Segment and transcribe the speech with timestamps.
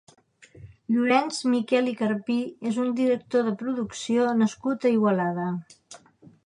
[0.93, 2.39] Llorenç Miquel i Carpi
[2.71, 5.49] és un director de producció nascut a Igualada.